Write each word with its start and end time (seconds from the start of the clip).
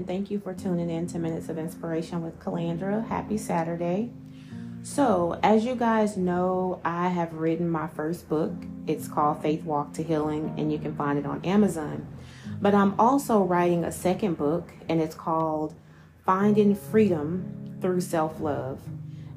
and 0.00 0.06
thank 0.06 0.30
you 0.30 0.40
for 0.40 0.54
tuning 0.54 0.88
in 0.88 1.06
to 1.06 1.18
Minutes 1.18 1.50
of 1.50 1.58
Inspiration 1.58 2.22
with 2.22 2.40
Kalandra. 2.40 3.06
Happy 3.06 3.36
Saturday. 3.36 4.10
So, 4.82 5.38
as 5.42 5.66
you 5.66 5.74
guys 5.74 6.16
know, 6.16 6.80
I 6.86 7.08
have 7.08 7.34
written 7.34 7.68
my 7.68 7.86
first 7.86 8.26
book. 8.26 8.54
It's 8.86 9.06
called 9.06 9.42
Faith 9.42 9.62
Walk 9.62 9.92
to 9.92 10.02
Healing, 10.02 10.54
and 10.56 10.72
you 10.72 10.78
can 10.78 10.96
find 10.96 11.18
it 11.18 11.26
on 11.26 11.44
Amazon. 11.44 12.08
But 12.62 12.74
I'm 12.74 12.98
also 12.98 13.42
writing 13.42 13.84
a 13.84 13.92
second 13.92 14.38
book, 14.38 14.72
and 14.88 15.02
it's 15.02 15.14
called 15.14 15.74
Finding 16.24 16.74
Freedom 16.74 17.76
Through 17.82 18.00
Self 18.00 18.40
Love. 18.40 18.80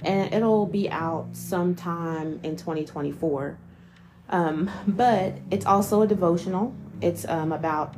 And 0.02 0.34
it'll 0.34 0.66
be 0.66 0.90
out 0.90 1.27
sometime 1.34 2.40
in 2.41 2.55
2024. 2.55 3.58
Um, 4.30 4.72
but 4.88 5.40
it's 5.52 5.66
also 5.66 6.04
a 6.04 6.08
devotional. 6.08 6.73
It's 7.02 7.27
um, 7.27 7.52
about, 7.52 7.98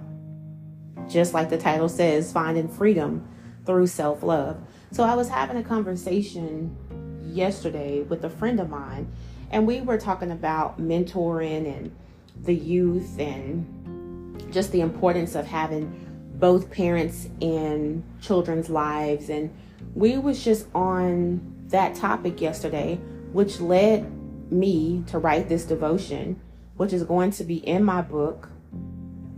just 1.10 1.34
like 1.34 1.50
the 1.50 1.58
title 1.58 1.90
says, 1.90 2.32
finding 2.32 2.68
freedom 2.68 3.28
through 3.66 3.88
self 3.88 4.24
love. 4.24 4.58
So 4.92 5.04
I 5.04 5.16
was 5.16 5.30
having 5.30 5.58
a 5.58 5.64
conversation 5.64 6.76
yesterday 7.24 8.04
with 8.04 8.24
a 8.24 8.30
friend 8.30 8.60
of 8.60 8.70
mine, 8.70 9.12
and 9.52 9.68
we 9.68 9.82
were 9.82 9.98
talking 9.98 10.32
about 10.32 10.80
mentoring 10.80 11.66
and 11.66 11.96
the 12.44 12.56
youth 12.56 13.20
and 13.20 14.52
just 14.52 14.72
the 14.72 14.82
importance 14.82 15.36
of 15.36 15.46
having 15.46 16.02
both 16.36 16.70
parents 16.70 17.30
in 17.40 18.04
children's 18.22 18.70
lives 18.70 19.30
and 19.30 19.56
we 19.94 20.18
was 20.18 20.44
just 20.44 20.68
on 20.76 21.40
that 21.70 21.96
topic 21.96 22.42
yesterday 22.42 23.00
which 23.32 23.62
led 23.62 24.12
me 24.52 25.04
to 25.08 25.18
write 25.18 25.50
this 25.50 25.66
devotion, 25.66 26.40
which 26.78 26.94
is 26.94 27.04
going 27.04 27.32
to 27.32 27.44
be 27.44 27.58
in 27.58 27.84
my 27.84 28.02
book 28.02 28.50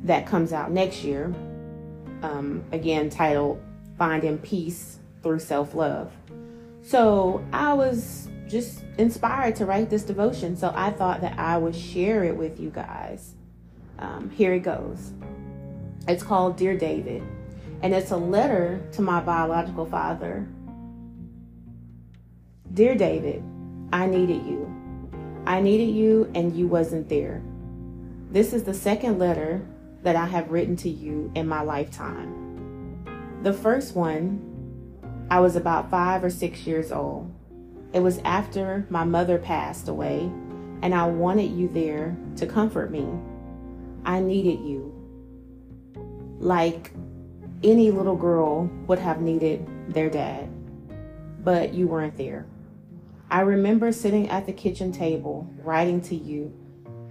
that 0.04 0.28
comes 0.28 0.54
out 0.54 0.72
next 0.72 1.04
year. 1.04 1.34
Um, 2.22 2.64
again, 2.72 3.10
titled 3.10 3.62
Finding 3.98 4.38
Peace 4.40 5.00
Through 5.24 5.40
Self 5.40 5.74
Love. 5.74 6.12
So 6.84 7.46
I 7.52 7.74
was 7.74 8.30
just 8.48 8.84
inspired 8.98 9.56
to 9.58 9.66
write 9.66 9.90
this 9.90 10.04
devotion, 10.04 10.56
so 10.56 10.72
I 10.76 10.92
thought 10.92 11.22
that 11.22 11.38
I 11.38 11.58
would 11.58 11.76
share 11.76 12.24
it 12.24 12.36
with 12.36 12.60
you 12.60 12.70
guys. 12.70 13.34
Um, 14.00 14.30
here 14.30 14.54
it 14.54 14.62
goes. 14.62 15.12
It's 16.08 16.24
called 16.24 16.56
Dear 16.56 16.78
David, 16.78 17.24
and 17.82 17.94
it's 17.94 18.12
a 18.12 18.18
letter 18.18 18.82
to 18.94 19.02
my 19.02 19.20
biological 19.20 19.86
father. 19.86 20.48
Dear 22.74 22.96
David, 22.96 23.44
I 23.92 24.06
needed 24.06 24.46
you. 24.46 24.74
I 25.46 25.62
needed 25.62 25.96
you 25.96 26.32
and 26.36 26.56
you 26.56 26.68
wasn't 26.68 27.10
there. 27.10 27.42
This 28.32 28.54
is 28.54 28.64
the 28.64 28.74
second 28.74 29.18
letter 29.18 29.66
that 30.04 30.16
I 30.16 30.26
have 30.26 30.52
written 30.52 30.76
to 30.78 30.90
you 30.90 31.32
in 31.36 31.48
my 31.48 31.62
lifetime. 31.62 33.04
The 33.44 33.54
first 33.54 33.96
one, 33.96 34.42
I 35.30 35.40
was 35.40 35.56
about 35.56 35.90
five 35.90 36.24
or 36.24 36.30
six 36.30 36.66
years 36.66 36.92
old. 36.92 37.34
It 37.94 38.00
was 38.00 38.20
after 38.20 38.86
my 38.90 39.04
mother 39.04 39.38
passed 39.38 39.88
away, 39.88 40.32
and 40.82 40.94
I 40.94 41.08
wanted 41.08 41.52
you 41.52 41.68
there 41.68 42.16
to 42.38 42.46
comfort 42.46 42.92
me. 42.92 43.08
I 44.06 44.20
needed 44.20 44.60
you. 44.62 44.94
Like 46.40 46.94
any 47.64 47.92
little 47.92 48.16
girl 48.16 48.70
would 48.88 49.00
have 49.00 49.22
needed 49.22 49.68
their 49.90 50.10
dad, 50.10 50.50
but 51.44 51.74
you 51.74 51.88
weren't 51.88 52.18
there. 52.18 52.46
I 53.30 53.42
remember 53.42 53.92
sitting 53.92 54.30
at 54.30 54.46
the 54.46 54.54
kitchen 54.54 54.92
table, 54.92 55.50
writing 55.64 56.00
to 56.02 56.16
you, 56.16 56.54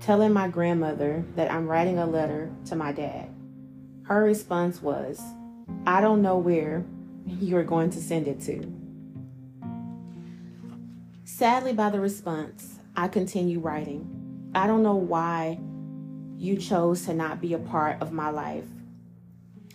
telling 0.00 0.32
my 0.32 0.48
grandmother 0.48 1.24
that 1.34 1.50
I'm 1.50 1.66
writing 1.66 1.98
a 1.98 2.06
letter 2.06 2.50
to 2.66 2.76
my 2.76 2.92
dad. 2.92 3.28
Her 4.02 4.22
response 4.22 4.80
was, 4.80 5.20
I 5.86 6.00
don't 6.00 6.22
know 6.22 6.38
where 6.38 6.84
you're 7.26 7.64
going 7.64 7.90
to 7.90 8.00
send 8.00 8.28
it 8.28 8.40
to. 8.42 8.72
Sadly, 11.24 11.72
by 11.72 11.90
the 11.90 12.00
response, 12.00 12.78
I 12.96 13.08
continue 13.08 13.58
writing. 13.58 14.50
I 14.54 14.66
don't 14.66 14.82
know 14.82 14.94
why 14.94 15.58
you 16.38 16.56
chose 16.56 17.04
to 17.06 17.14
not 17.14 17.40
be 17.40 17.52
a 17.52 17.58
part 17.58 18.00
of 18.00 18.12
my 18.12 18.30
life. 18.30 18.64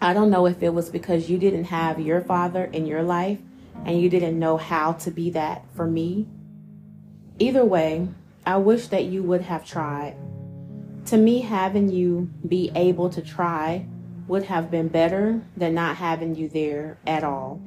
I 0.01 0.13
don't 0.13 0.31
know 0.31 0.47
if 0.47 0.63
it 0.63 0.73
was 0.73 0.89
because 0.89 1.29
you 1.29 1.37
didn't 1.37 1.65
have 1.65 1.99
your 1.99 2.21
father 2.21 2.63
in 2.65 2.87
your 2.87 3.03
life 3.03 3.39
and 3.85 4.01
you 4.01 4.09
didn't 4.09 4.39
know 4.39 4.57
how 4.57 4.93
to 4.93 5.11
be 5.11 5.29
that 5.31 5.65
for 5.75 5.85
me. 5.85 6.27
Either 7.37 7.65
way, 7.65 8.07
I 8.45 8.57
wish 8.57 8.87
that 8.87 9.05
you 9.05 9.21
would 9.23 9.41
have 9.41 9.65
tried. 9.65 10.15
To 11.07 11.17
me, 11.17 11.41
having 11.41 11.89
you 11.89 12.29
be 12.47 12.71
able 12.75 13.09
to 13.09 13.21
try 13.21 13.85
would 14.27 14.43
have 14.43 14.71
been 14.71 14.87
better 14.87 15.41
than 15.57 15.73
not 15.73 15.97
having 15.97 16.35
you 16.35 16.49
there 16.49 16.97
at 17.05 17.23
all. 17.23 17.61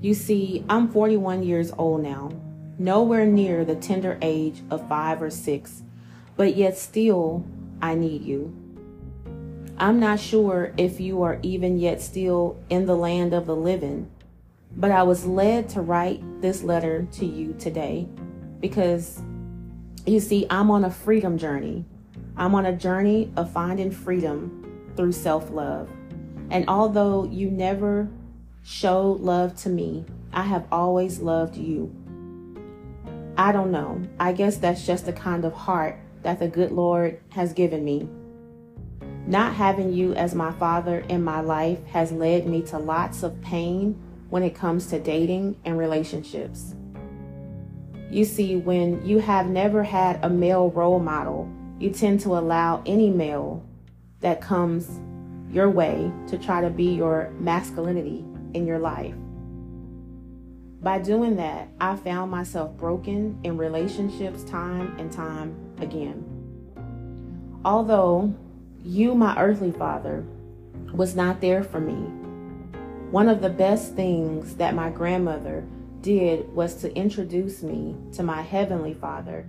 You 0.00 0.14
see, 0.14 0.64
I'm 0.68 0.88
41 0.88 1.42
years 1.42 1.72
old 1.76 2.02
now, 2.02 2.32
nowhere 2.78 3.26
near 3.26 3.64
the 3.64 3.76
tender 3.76 4.18
age 4.22 4.62
of 4.70 4.88
five 4.88 5.20
or 5.20 5.30
six, 5.30 5.82
but 6.36 6.56
yet 6.56 6.78
still, 6.78 7.44
I 7.82 7.94
need 7.94 8.22
you. 8.22 8.56
I'm 9.76 10.00
not 10.00 10.20
sure 10.20 10.72
if 10.76 11.00
you 11.00 11.22
are 11.22 11.38
even 11.42 11.78
yet 11.78 12.00
still 12.00 12.58
in 12.68 12.86
the 12.86 12.96
land 12.96 13.32
of 13.32 13.46
the 13.46 13.56
living, 13.56 14.10
but 14.76 14.90
I 14.90 15.02
was 15.02 15.26
led 15.26 15.68
to 15.70 15.82
write 15.82 16.22
this 16.40 16.62
letter 16.62 17.06
to 17.12 17.26
you 17.26 17.54
today 17.58 18.08
because 18.60 19.22
you 20.06 20.20
see, 20.20 20.46
I'm 20.50 20.70
on 20.70 20.84
a 20.84 20.90
freedom 20.90 21.38
journey. 21.38 21.84
I'm 22.36 22.54
on 22.54 22.66
a 22.66 22.76
journey 22.76 23.32
of 23.36 23.52
finding 23.52 23.90
freedom 23.90 24.92
through 24.96 25.12
self 25.12 25.50
love. 25.50 25.90
And 26.50 26.68
although 26.68 27.24
you 27.24 27.50
never 27.50 28.08
showed 28.62 29.20
love 29.20 29.56
to 29.56 29.68
me, 29.68 30.04
I 30.32 30.42
have 30.42 30.66
always 30.72 31.20
loved 31.20 31.56
you. 31.56 31.94
I 33.36 33.52
don't 33.52 33.70
know. 33.70 34.02
I 34.18 34.32
guess 34.32 34.56
that's 34.56 34.86
just 34.86 35.06
the 35.06 35.12
kind 35.12 35.44
of 35.44 35.52
heart 35.52 35.98
that 36.22 36.38
the 36.38 36.48
good 36.48 36.72
Lord 36.72 37.20
has 37.30 37.52
given 37.52 37.84
me. 37.84 38.08
Not 39.26 39.54
having 39.54 39.92
you 39.92 40.14
as 40.14 40.34
my 40.34 40.52
father 40.52 41.00
in 41.08 41.22
my 41.22 41.40
life 41.40 41.84
has 41.86 42.10
led 42.10 42.46
me 42.46 42.62
to 42.62 42.78
lots 42.78 43.22
of 43.22 43.40
pain 43.40 44.00
when 44.28 44.42
it 44.42 44.54
comes 44.54 44.86
to 44.86 44.98
dating 44.98 45.56
and 45.64 45.78
relationships. 45.78 46.74
You 48.10 48.24
see, 48.24 48.56
when 48.56 49.06
you 49.06 49.18
have 49.18 49.46
never 49.46 49.84
had 49.84 50.18
a 50.24 50.28
male 50.28 50.70
role 50.70 50.98
model, 50.98 51.48
you 51.78 51.90
tend 51.90 52.20
to 52.20 52.36
allow 52.36 52.82
any 52.84 53.08
male 53.08 53.64
that 54.18 54.40
comes 54.40 54.90
your 55.52 55.70
way 55.70 56.10
to 56.26 56.36
try 56.36 56.60
to 56.60 56.70
be 56.70 56.92
your 56.92 57.30
masculinity 57.38 58.24
in 58.52 58.66
your 58.66 58.80
life. 58.80 59.14
By 60.82 60.98
doing 60.98 61.36
that, 61.36 61.68
I 61.80 61.94
found 61.96 62.30
myself 62.30 62.76
broken 62.76 63.38
in 63.44 63.56
relationships 63.56 64.42
time 64.42 64.98
and 64.98 65.12
time 65.12 65.54
again. 65.78 66.24
Although 67.64 68.34
you, 68.82 69.14
my 69.14 69.38
earthly 69.38 69.70
father, 69.70 70.24
was 70.92 71.14
not 71.14 71.40
there 71.40 71.62
for 71.62 71.80
me, 71.80 71.94
one 73.10 73.28
of 73.28 73.40
the 73.40 73.50
best 73.50 73.94
things 73.94 74.56
that 74.56 74.74
my 74.74 74.90
grandmother 74.90 75.64
did 76.02 76.52
was 76.54 76.76
to 76.76 76.94
introduce 76.94 77.62
me 77.62 77.96
to 78.12 78.22
my 78.22 78.42
Heavenly 78.42 78.94
Father. 78.94 79.46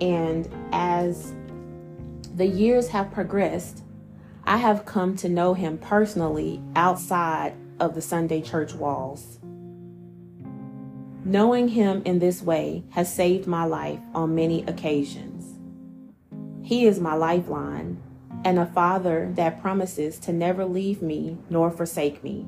And 0.00 0.48
as 0.72 1.34
the 2.34 2.46
years 2.46 2.88
have 2.88 3.12
progressed, 3.12 3.82
I 4.44 4.56
have 4.58 4.84
come 4.84 5.16
to 5.16 5.28
know 5.28 5.54
Him 5.54 5.78
personally 5.78 6.62
outside 6.76 7.54
of 7.80 7.94
the 7.94 8.02
Sunday 8.02 8.42
church 8.42 8.74
walls. 8.74 9.38
Knowing 11.24 11.68
Him 11.68 12.02
in 12.04 12.18
this 12.18 12.42
way 12.42 12.84
has 12.90 13.12
saved 13.12 13.46
my 13.46 13.64
life 13.64 14.00
on 14.14 14.34
many 14.34 14.62
occasions. 14.64 15.58
He 16.62 16.86
is 16.86 17.00
my 17.00 17.14
lifeline 17.14 18.02
and 18.44 18.58
a 18.58 18.66
Father 18.66 19.30
that 19.34 19.62
promises 19.62 20.18
to 20.20 20.32
never 20.32 20.64
leave 20.64 21.00
me 21.00 21.38
nor 21.48 21.70
forsake 21.70 22.22
me. 22.22 22.46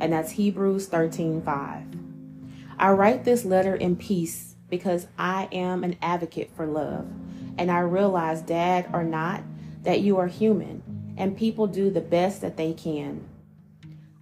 And 0.00 0.12
that's 0.12 0.32
Hebrews 0.32 0.86
13 0.88 1.42
5. 1.42 2.01
I 2.82 2.90
write 2.90 3.22
this 3.22 3.44
letter 3.44 3.76
in 3.76 3.94
peace 3.94 4.56
because 4.68 5.06
I 5.16 5.48
am 5.52 5.84
an 5.84 5.94
advocate 6.02 6.50
for 6.56 6.66
love. 6.66 7.06
And 7.56 7.70
I 7.70 7.78
realize, 7.78 8.42
dad 8.42 8.88
or 8.92 9.04
not, 9.04 9.44
that 9.84 10.00
you 10.00 10.18
are 10.18 10.26
human 10.26 10.82
and 11.16 11.36
people 11.36 11.68
do 11.68 11.90
the 11.90 12.00
best 12.00 12.40
that 12.40 12.56
they 12.56 12.72
can. 12.72 13.24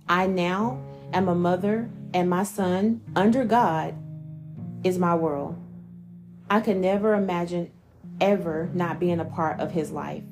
I 0.07 0.27
now 0.27 0.79
am 1.15 1.27
a 1.27 1.35
mother, 1.35 1.89
and 2.12 2.29
my 2.29 2.43
son, 2.43 3.01
under 3.17 3.47
God, 3.47 3.95
is 4.85 4.99
my 4.99 5.15
world. 5.15 5.57
I 6.51 6.61
could 6.61 6.77
never 6.77 7.15
imagine 7.15 7.71
ever 8.21 8.69
not 8.75 9.01
being 9.01 9.21
a 9.21 9.25
part 9.25 9.59
of 9.59 9.71
his 9.71 9.91
life. 9.91 10.25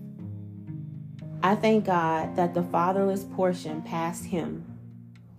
I 1.43 1.55
thank 1.55 1.87
God 1.87 2.37
that 2.37 2.53
the 2.53 2.65
fatherless 2.65 3.25
portion 3.25 3.81
passed 3.81 4.27
him 4.27 4.68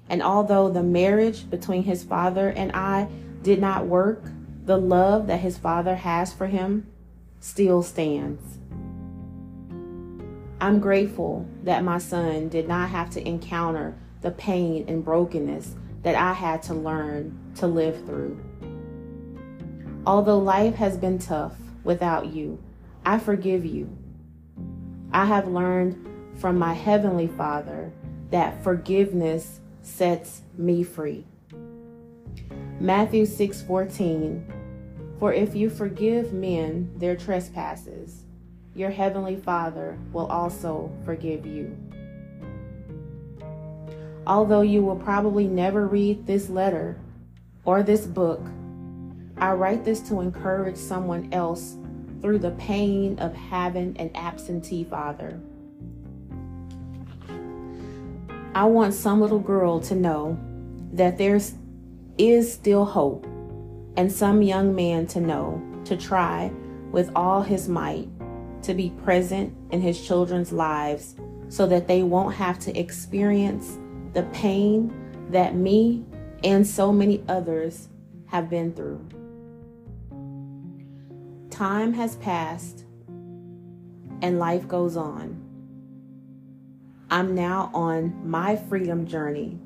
and 0.10 0.24
although 0.24 0.70
the 0.70 0.84
marriage 0.84 1.50
between 1.50 1.84
his 1.84 2.04
father 2.04 2.50
and 2.50 2.72
I 2.74 3.08
did 3.44 3.62
not 3.62 3.86
work, 3.86 4.24
the 4.66 4.78
love 4.78 5.28
that 5.28 5.40
his 5.40 5.58
father 5.58 5.96
has 5.96 6.34
for 6.34 6.48
him 6.48 6.88
still 7.40 7.84
stands. 7.84 8.58
I'm 10.62 10.80
grateful 10.80 11.48
that 11.64 11.84
my 11.84 12.00
son 12.00 12.50
did 12.50 12.68
not 12.68 12.90
have 12.90 13.10
to 13.12 13.26
encounter 13.26 13.96
the 14.22 14.32
pain 14.32 14.86
and 14.88 15.06
brokenness 15.06 15.76
that 16.04 16.16
I 16.16 16.34
had 16.34 16.64
to 16.64 16.74
learn 16.74 17.38
to 17.56 17.68
live 17.68 18.06
through. 18.06 18.40
Although 20.06 20.40
life 20.40 20.76
has 20.76 20.98
been 20.98 21.20
tough 21.20 21.56
without 21.84 22.28
you, 22.28 22.62
I 23.06 23.20
forgive 23.20 23.66
you. 23.66 23.90
I 25.12 25.26
have 25.26 25.48
learned 25.48 26.06
from 26.40 26.58
my 26.58 26.74
Heavenly 26.74 27.28
Father 27.28 27.92
that 28.32 28.64
forgiveness 28.64 29.62
sets 29.90 30.42
me 30.58 30.84
free. 30.84 31.26
Matthew 32.80 33.26
6:14 33.26 34.44
For 35.20 35.34
if 35.34 35.56
you 35.56 35.70
forgive 35.70 36.32
men 36.32 36.92
their 36.96 37.16
trespasses, 37.16 38.24
your 38.74 38.92
heavenly 38.92 39.36
Father 39.36 39.98
will 40.14 40.28
also 40.28 40.92
forgive 41.04 41.46
you. 41.46 41.76
Although 44.26 44.62
you 44.62 44.84
will 44.84 44.96
probably 44.96 45.48
never 45.48 45.88
read 45.88 46.26
this 46.26 46.50
letter 46.50 46.98
or 47.66 47.84
this 47.84 48.06
book, 48.06 48.42
I 49.38 49.54
write 49.54 49.84
this 49.84 50.02
to 50.10 50.22
encourage 50.22 50.78
someone 50.78 51.34
else 51.34 51.76
through 52.22 52.40
the 52.40 52.52
pain 52.52 53.18
of 53.20 53.34
having 53.34 53.98
an 53.98 54.12
absentee 54.16 54.84
father. 54.84 55.40
I 58.56 58.66
want 58.66 58.94
some 58.94 59.22
little 59.22 59.40
girl 59.40 59.80
to 59.82 59.96
know 59.96 60.40
that 60.94 61.18
there 61.18 61.40
is 62.18 62.54
still 62.54 62.86
hope, 62.86 63.26
and 63.96 64.12
some 64.12 64.42
young 64.42 64.76
man 64.76 65.06
to 65.08 65.22
know 65.22 65.62
to 65.86 65.96
try 65.96 66.52
with 66.92 67.12
all 67.16 67.42
his 67.42 67.70
might 67.70 68.08
to 68.64 68.74
be 68.74 68.90
present 69.04 69.56
in 69.72 69.82
his 69.82 70.06
children's 70.06 70.52
lives 70.52 71.16
so 71.48 71.66
that 71.68 71.88
they 71.88 72.04
won't 72.04 72.36
have 72.36 72.60
to 72.60 72.78
experience 72.78 73.78
the 74.14 74.24
pain 74.34 74.94
that 75.30 75.56
me 75.56 76.04
and 76.44 76.66
so 76.66 76.92
many 76.92 77.24
others 77.28 77.90
have 78.28 78.50
been 78.50 78.74
through. 78.74 79.08
Time 81.50 81.94
has 81.94 82.16
passed 82.18 82.86
and 84.22 84.40
life 84.40 84.68
goes 84.68 84.98
on. 84.98 85.49
I'm 87.12 87.34
now 87.34 87.72
on 87.74 88.30
my 88.30 88.56
freedom 88.56 89.08
journey 89.08 89.60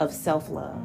of 0.00 0.12
self 0.12 0.48
love. 0.48 0.84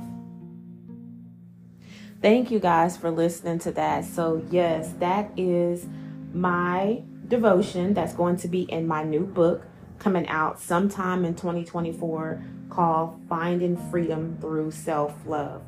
Thank 2.21 2.51
you 2.51 2.59
guys 2.59 2.97
for 2.97 3.09
listening 3.09 3.57
to 3.59 3.71
that. 3.71 4.05
So, 4.05 4.45
yes, 4.51 4.93
that 4.99 5.31
is 5.35 5.87
my 6.33 7.01
devotion 7.27 7.95
that's 7.95 8.13
going 8.13 8.37
to 8.37 8.47
be 8.47 8.61
in 8.61 8.85
my 8.85 9.03
new 9.03 9.25
book 9.25 9.65
coming 9.97 10.27
out 10.27 10.59
sometime 10.59 11.25
in 11.25 11.33
2024 11.33 12.43
called 12.69 13.19
Finding 13.27 13.77
Freedom 13.89 14.37
Through 14.39 14.69
Self 14.69 15.15
Love. 15.25 15.63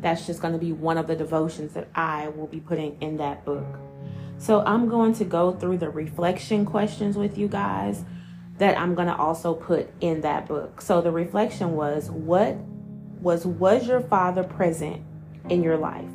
That's 0.00 0.26
just 0.26 0.42
going 0.42 0.54
to 0.54 0.58
be 0.58 0.72
one 0.72 0.98
of 0.98 1.06
the 1.06 1.14
devotions 1.14 1.74
that 1.74 1.88
I 1.94 2.28
will 2.30 2.48
be 2.48 2.58
putting 2.58 3.00
in 3.00 3.18
that 3.18 3.44
book. 3.44 3.78
So 4.38 4.62
I'm 4.62 4.88
going 4.88 5.14
to 5.14 5.24
go 5.24 5.52
through 5.52 5.78
the 5.78 5.88
reflection 5.88 6.66
questions 6.66 7.16
with 7.16 7.38
you 7.38 7.46
guys 7.46 8.04
that 8.58 8.78
I'm 8.78 8.94
going 8.94 9.08
to 9.08 9.16
also 9.16 9.54
put 9.54 9.90
in 10.00 10.20
that 10.22 10.46
book. 10.46 10.80
So 10.80 11.00
the 11.00 11.10
reflection 11.10 11.72
was 11.72 12.10
what 12.10 12.56
was 13.20 13.46
was 13.46 13.86
your 13.86 14.00
father 14.00 14.42
present 14.42 15.02
in 15.48 15.62
your 15.62 15.76
life? 15.76 16.10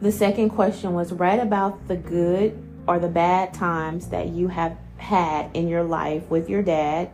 The 0.00 0.12
second 0.12 0.50
question 0.50 0.94
was 0.94 1.12
write 1.12 1.40
about 1.40 1.88
the 1.88 1.96
good 1.96 2.62
or 2.86 2.98
the 2.98 3.08
bad 3.08 3.52
times 3.52 4.08
that 4.08 4.28
you 4.28 4.48
have 4.48 4.76
had 4.96 5.50
in 5.54 5.68
your 5.68 5.82
life 5.82 6.28
with 6.30 6.48
your 6.48 6.62
dad 6.62 7.10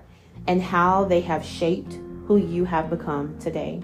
and 0.46 0.62
how 0.62 1.04
they 1.04 1.20
have 1.22 1.44
shaped 1.44 1.98
who 2.26 2.36
you 2.36 2.64
have 2.64 2.90
become 2.90 3.38
today. 3.38 3.82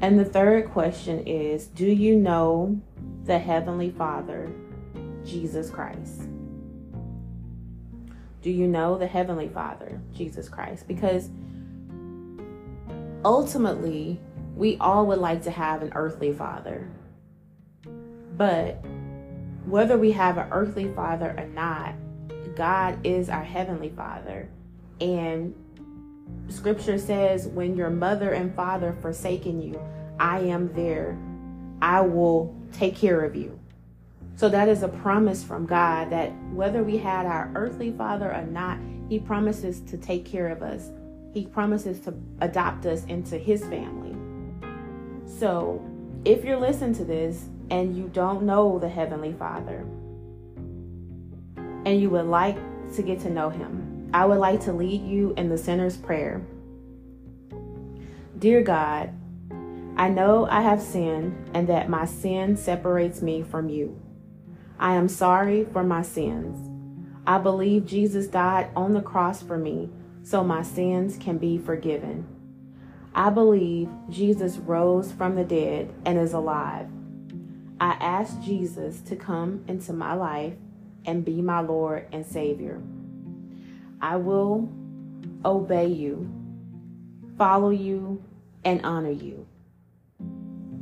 And 0.00 0.18
the 0.18 0.24
third 0.24 0.70
question 0.70 1.26
is 1.26 1.66
Do 1.66 1.86
you 1.86 2.16
know 2.16 2.80
the 3.24 3.38
Heavenly 3.38 3.90
Father, 3.90 4.52
Jesus 5.24 5.70
Christ? 5.70 6.22
Do 8.42 8.50
you 8.50 8.66
know 8.66 8.98
the 8.98 9.06
Heavenly 9.06 9.48
Father, 9.48 10.00
Jesus 10.12 10.48
Christ? 10.48 10.88
Because 10.88 11.30
ultimately, 13.24 14.20
we 14.56 14.76
all 14.78 15.06
would 15.06 15.18
like 15.18 15.42
to 15.44 15.50
have 15.50 15.82
an 15.82 15.92
earthly 15.94 16.32
father. 16.32 16.88
But 18.36 18.84
whether 19.64 19.96
we 19.96 20.12
have 20.12 20.38
an 20.38 20.48
earthly 20.50 20.92
father 20.92 21.34
or 21.38 21.46
not, 21.46 21.94
God 22.56 22.98
is 23.06 23.28
our 23.28 23.44
heavenly 23.44 23.90
father. 23.90 24.48
And 25.00 25.54
scripture 26.48 26.98
says, 26.98 27.46
when 27.46 27.76
your 27.76 27.90
mother 27.90 28.32
and 28.32 28.54
father 28.54 28.96
forsaken 29.00 29.62
you, 29.62 29.80
I 30.18 30.40
am 30.40 30.72
there. 30.74 31.16
I 31.80 32.00
will 32.00 32.54
take 32.72 32.96
care 32.96 33.24
of 33.24 33.34
you. 33.36 33.58
So 34.36 34.48
that 34.48 34.68
is 34.68 34.82
a 34.82 34.88
promise 34.88 35.44
from 35.44 35.66
God 35.66 36.10
that 36.10 36.32
whether 36.52 36.82
we 36.82 36.98
had 36.98 37.26
our 37.26 37.50
earthly 37.54 37.92
father 37.92 38.34
or 38.34 38.42
not, 38.42 38.78
he 39.08 39.18
promises 39.18 39.80
to 39.82 39.96
take 39.96 40.24
care 40.24 40.48
of 40.48 40.62
us. 40.62 40.90
He 41.32 41.46
promises 41.46 42.00
to 42.00 42.14
adopt 42.40 42.86
us 42.86 43.04
into 43.04 43.38
his 43.38 43.62
family. 43.66 44.16
So 45.26 45.84
if 46.24 46.44
you're 46.44 46.58
listening 46.58 46.94
to 46.96 47.04
this 47.04 47.48
and 47.70 47.96
you 47.96 48.08
don't 48.12 48.42
know 48.42 48.78
the 48.78 48.88
Heavenly 48.88 49.32
Father 49.32 49.86
and 51.84 52.00
you 52.00 52.10
would 52.10 52.26
like 52.26 52.56
to 52.94 53.02
get 53.02 53.20
to 53.20 53.30
know 53.30 53.48
him, 53.48 54.10
I 54.14 54.24
would 54.24 54.38
like 54.38 54.60
to 54.62 54.72
lead 54.72 55.02
you 55.02 55.34
in 55.36 55.48
the 55.48 55.58
sinner's 55.58 55.96
prayer. 55.96 56.42
Dear 58.38 58.62
God, 58.62 59.14
I 59.96 60.08
know 60.08 60.46
I 60.46 60.62
have 60.62 60.82
sinned 60.82 61.50
and 61.54 61.68
that 61.68 61.88
my 61.88 62.06
sin 62.06 62.56
separates 62.56 63.22
me 63.22 63.42
from 63.42 63.68
you. 63.68 64.01
I 64.82 64.94
am 64.94 65.08
sorry 65.08 65.64
for 65.72 65.84
my 65.84 66.02
sins. 66.02 66.58
I 67.24 67.38
believe 67.38 67.86
Jesus 67.86 68.26
died 68.26 68.68
on 68.74 68.94
the 68.94 69.00
cross 69.00 69.40
for 69.40 69.56
me 69.56 69.88
so 70.24 70.42
my 70.42 70.64
sins 70.64 71.16
can 71.16 71.38
be 71.38 71.56
forgiven. 71.56 72.26
I 73.14 73.30
believe 73.30 73.88
Jesus 74.10 74.56
rose 74.56 75.12
from 75.12 75.36
the 75.36 75.44
dead 75.44 75.94
and 76.04 76.18
is 76.18 76.32
alive. 76.32 76.88
I 77.80 77.92
ask 78.00 78.42
Jesus 78.42 79.00
to 79.02 79.14
come 79.14 79.64
into 79.68 79.92
my 79.92 80.14
life 80.14 80.54
and 81.04 81.24
be 81.24 81.40
my 81.40 81.60
Lord 81.60 82.08
and 82.10 82.26
Savior. 82.26 82.82
I 84.00 84.16
will 84.16 84.68
obey 85.44 85.86
you, 85.86 86.28
follow 87.38 87.70
you, 87.70 88.20
and 88.64 88.84
honor 88.84 89.12
you. 89.12 89.46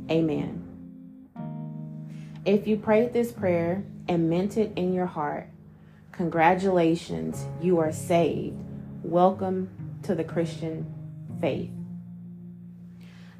Amen. 0.09 0.70
If 2.43 2.65
you 2.65 2.75
prayed 2.75 3.13
this 3.13 3.31
prayer 3.31 3.83
and 4.07 4.27
meant 4.27 4.57
it 4.57 4.73
in 4.75 4.93
your 4.93 5.05
heart, 5.05 5.47
congratulations, 6.11 7.45
you 7.61 7.77
are 7.77 7.91
saved. 7.91 8.57
Welcome 9.03 9.69
to 10.01 10.15
the 10.15 10.23
Christian 10.23 10.91
faith. 11.39 11.69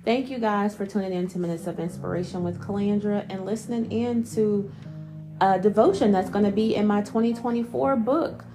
Thank 0.05 0.29
you 0.29 0.37
guys 0.37 0.75
for 0.75 0.85
tuning 0.85 1.13
in 1.13 1.27
to 1.29 1.39
Minutes 1.39 1.65
of 1.65 1.79
Inspiration 1.79 2.43
with 2.43 2.61
Kalandra 2.61 3.25
and 3.27 3.43
listening 3.43 3.91
in 3.91 4.23
to 4.35 4.71
a 5.39 5.57
devotion 5.57 6.11
that's 6.11 6.29
going 6.29 6.45
to 6.45 6.51
be 6.51 6.75
in 6.75 6.85
my 6.85 7.01
2024 7.01 7.95
book 7.95 8.45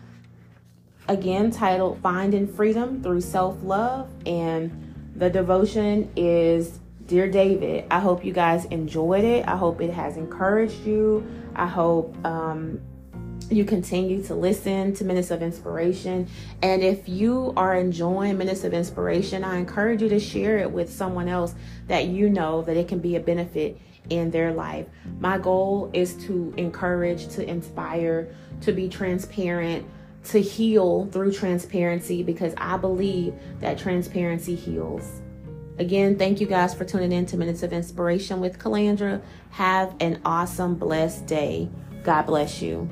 again 1.08 1.50
titled 1.50 1.98
Finding 2.00 2.46
Freedom 2.46 3.02
Through 3.02 3.22
Self 3.22 3.60
Love. 3.64 4.08
And 4.24 4.94
the 5.16 5.28
devotion 5.28 6.08
is 6.14 6.78
Dear 7.06 7.30
David. 7.30 7.84
I 7.90 8.00
hope 8.00 8.24
you 8.24 8.32
guys 8.32 8.64
enjoyed 8.66 9.24
it. 9.24 9.46
I 9.46 9.56
hope 9.56 9.80
it 9.80 9.92
has 9.92 10.16
encouraged 10.16 10.84
you. 10.84 11.24
I 11.54 11.66
hope 11.66 12.16
um, 12.26 12.80
you 13.48 13.64
continue 13.64 14.22
to 14.24 14.34
listen 14.34 14.92
to 14.94 15.04
Minutes 15.04 15.30
of 15.30 15.40
Inspiration. 15.40 16.26
And 16.62 16.82
if 16.82 17.08
you 17.08 17.52
are 17.56 17.76
enjoying 17.76 18.36
Minutes 18.38 18.64
of 18.64 18.74
Inspiration, 18.74 19.44
I 19.44 19.58
encourage 19.58 20.02
you 20.02 20.08
to 20.08 20.18
share 20.18 20.58
it 20.58 20.70
with 20.70 20.92
someone 20.92 21.28
else 21.28 21.54
that 21.86 22.06
you 22.06 22.28
know 22.28 22.62
that 22.62 22.76
it 22.76 22.88
can 22.88 22.98
be 22.98 23.14
a 23.14 23.20
benefit 23.20 23.80
in 24.10 24.32
their 24.32 24.52
life. 24.52 24.86
My 25.20 25.38
goal 25.38 25.90
is 25.92 26.14
to 26.26 26.52
encourage, 26.56 27.28
to 27.28 27.48
inspire, 27.48 28.34
to 28.62 28.72
be 28.72 28.88
transparent, 28.88 29.86
to 30.24 30.40
heal 30.40 31.06
through 31.12 31.32
transparency 31.32 32.24
because 32.24 32.52
I 32.56 32.76
believe 32.78 33.32
that 33.60 33.78
transparency 33.78 34.56
heals. 34.56 35.22
Again, 35.78 36.16
thank 36.16 36.40
you 36.40 36.46
guys 36.46 36.74
for 36.74 36.84
tuning 36.84 37.12
in 37.12 37.26
to 37.26 37.36
Minutes 37.36 37.62
of 37.62 37.72
Inspiration 37.72 38.40
with 38.40 38.58
Kalandra. 38.58 39.20
Have 39.50 39.94
an 40.00 40.20
awesome, 40.24 40.74
blessed 40.74 41.26
day. 41.26 41.68
God 42.02 42.22
bless 42.22 42.62
you. 42.62 42.88